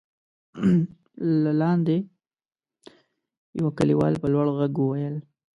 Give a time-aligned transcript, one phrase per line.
[1.43, 1.97] له لاندې
[3.59, 5.15] يوه کليوال په لوړ غږ وويل: